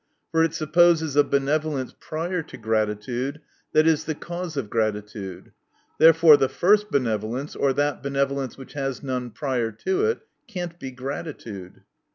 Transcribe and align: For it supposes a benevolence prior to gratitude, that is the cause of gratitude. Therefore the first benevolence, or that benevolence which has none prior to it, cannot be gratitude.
For 0.31 0.43
it 0.43 0.55
supposes 0.55 1.15
a 1.15 1.23
benevolence 1.23 1.93
prior 1.99 2.41
to 2.41 2.57
gratitude, 2.57 3.39
that 3.73 3.85
is 3.85 4.05
the 4.05 4.15
cause 4.15 4.57
of 4.57 4.67
gratitude. 4.67 5.51
Therefore 5.99 6.37
the 6.37 6.49
first 6.49 6.89
benevolence, 6.89 7.55
or 7.55 7.71
that 7.73 8.01
benevolence 8.01 8.57
which 8.57 8.73
has 8.73 9.03
none 9.03 9.29
prior 9.29 9.71
to 9.71 10.05
it, 10.07 10.21
cannot 10.47 10.79
be 10.79 10.89
gratitude. 10.89 11.83